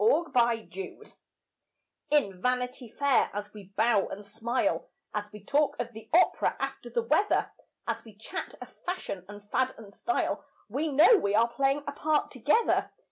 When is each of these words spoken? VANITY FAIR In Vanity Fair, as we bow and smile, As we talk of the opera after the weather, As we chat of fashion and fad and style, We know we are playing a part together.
VANITY 0.03 0.97
FAIR 0.97 1.13
In 2.09 2.41
Vanity 2.41 2.89
Fair, 2.89 3.29
as 3.35 3.53
we 3.53 3.65
bow 3.75 4.07
and 4.07 4.25
smile, 4.25 4.89
As 5.13 5.31
we 5.31 5.43
talk 5.43 5.75
of 5.79 5.93
the 5.93 6.09
opera 6.11 6.55
after 6.59 6.89
the 6.89 7.03
weather, 7.03 7.51
As 7.87 8.03
we 8.03 8.15
chat 8.15 8.55
of 8.59 8.73
fashion 8.83 9.23
and 9.29 9.47
fad 9.51 9.75
and 9.77 9.93
style, 9.93 10.43
We 10.67 10.91
know 10.91 11.17
we 11.17 11.35
are 11.35 11.47
playing 11.53 11.83
a 11.85 11.91
part 11.91 12.31
together. 12.31 12.89